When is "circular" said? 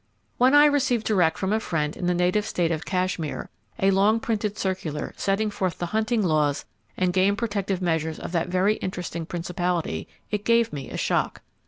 4.57-5.13